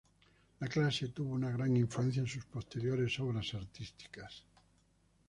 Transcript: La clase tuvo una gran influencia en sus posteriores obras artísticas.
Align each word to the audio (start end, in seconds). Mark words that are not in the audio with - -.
La 0.61 0.67
clase 0.67 1.09
tuvo 1.09 1.35
una 1.35 1.51
gran 1.51 1.77
influencia 1.77 2.21
en 2.21 2.27
sus 2.27 2.43
posteriores 2.45 3.19
obras 3.19 3.53
artísticas. 3.53 4.43